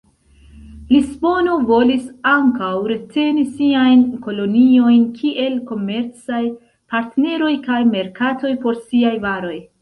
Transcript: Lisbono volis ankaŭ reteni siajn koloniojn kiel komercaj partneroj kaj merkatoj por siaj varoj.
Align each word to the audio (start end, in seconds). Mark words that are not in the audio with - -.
Lisbono 0.93 1.57
volis 1.71 2.07
ankaŭ 2.29 2.69
reteni 2.91 3.43
siajn 3.57 4.01
koloniojn 4.23 5.03
kiel 5.19 5.59
komercaj 5.73 6.41
partneroj 6.95 7.53
kaj 7.69 7.79
merkatoj 7.93 8.53
por 8.67 8.81
siaj 8.89 9.15
varoj. 9.29 9.55